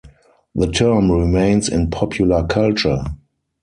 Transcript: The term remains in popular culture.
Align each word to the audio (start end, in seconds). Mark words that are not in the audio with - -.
The 0.55 0.65
term 0.65 1.11
remains 1.11 1.69
in 1.69 1.91
popular 1.91 2.43
culture. 2.47 3.03